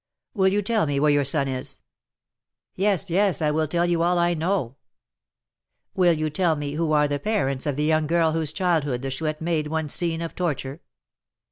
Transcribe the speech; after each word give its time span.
"Will 0.33 0.47
you 0.47 0.63
tell 0.63 0.87
me 0.87 0.99
where 0.99 1.11
your 1.11 1.23
son 1.23 1.47
is?" 1.47 1.81
"Yes, 2.73 3.07
yes, 3.11 3.39
I 3.39 3.51
will 3.51 3.67
tell 3.67 3.85
you 3.85 4.01
all 4.01 4.17
I 4.17 4.33
know." 4.33 4.77
"Will 5.93 6.13
you 6.13 6.31
tell 6.31 6.55
me 6.55 6.73
who 6.73 6.91
are 6.91 7.07
the 7.07 7.19
parents 7.19 7.67
of 7.67 7.75
the 7.75 7.85
young 7.85 8.07
girl 8.07 8.31
whose 8.31 8.51
childhood 8.51 9.03
the 9.03 9.11
Chouette 9.11 9.41
made 9.43 9.67
one 9.67 9.89
scene 9.89 10.23
of 10.23 10.33
torture?" 10.33 10.81